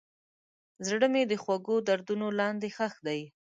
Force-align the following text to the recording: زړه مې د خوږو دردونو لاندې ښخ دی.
زړه 0.87 1.07
مې 1.13 1.23
د 1.27 1.33
خوږو 1.43 1.75
دردونو 1.87 2.27
لاندې 2.39 2.67
ښخ 2.75 2.93
دی. 3.07 3.21